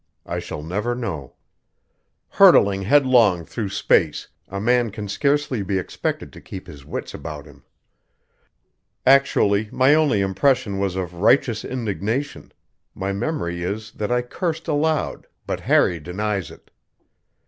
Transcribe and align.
I 0.25 0.39
shall 0.39 0.63
never 0.63 0.95
know. 0.95 1.35
Hurtling 2.27 2.81
headlong 2.81 3.45
through 3.45 3.69
space, 3.69 4.27
a 4.49 4.59
man 4.59 4.89
can 4.89 5.07
scarcely 5.07 5.61
be 5.61 5.77
expected 5.77 6.33
to 6.33 6.41
keep 6.41 6.65
his 6.65 6.83
wits 6.83 7.13
about 7.13 7.45
him. 7.45 7.63
Actually, 9.05 9.69
my 9.71 9.93
only 9.93 10.21
impression 10.21 10.79
was 10.79 10.95
of 10.95 11.13
righteous 11.21 11.63
indignation; 11.63 12.51
my 12.95 13.13
memory 13.13 13.61
is 13.61 13.91
that 13.91 14.11
I 14.11 14.23
cursed 14.23 14.67
aloud, 14.67 15.27
but 15.45 15.59
Harry 15.59 15.99
denies 15.99 16.49
it. 16.49 16.71